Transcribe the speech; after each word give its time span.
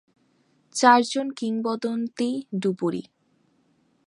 চারজন 0.75 1.27
কিংবদন্তী 1.31 2.29
ডুবুরি। 2.61 3.03